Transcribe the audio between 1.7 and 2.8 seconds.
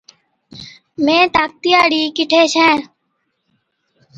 هاڙَي ڪِٺي ڇَين،